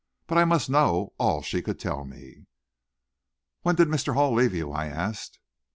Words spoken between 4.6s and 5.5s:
I asked.